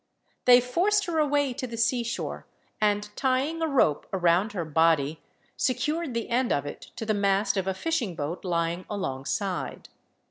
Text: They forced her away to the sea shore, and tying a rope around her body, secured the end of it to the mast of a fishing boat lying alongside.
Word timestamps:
They 0.45 0.59
forced 0.61 1.05
her 1.05 1.19
away 1.19 1.53
to 1.53 1.67
the 1.67 1.77
sea 1.77 2.03
shore, 2.03 2.47
and 2.81 3.07
tying 3.15 3.61
a 3.61 3.67
rope 3.67 4.07
around 4.11 4.53
her 4.53 4.65
body, 4.65 5.21
secured 5.55 6.15
the 6.15 6.29
end 6.29 6.51
of 6.51 6.65
it 6.65 6.89
to 6.95 7.05
the 7.05 7.13
mast 7.13 7.55
of 7.55 7.67
a 7.67 7.75
fishing 7.75 8.15
boat 8.15 8.43
lying 8.43 8.87
alongside. 8.89 9.89